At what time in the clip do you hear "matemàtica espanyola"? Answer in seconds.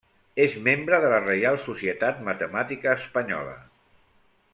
2.29-3.55